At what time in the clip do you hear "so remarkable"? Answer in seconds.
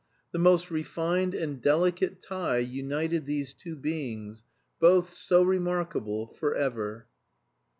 5.11-6.25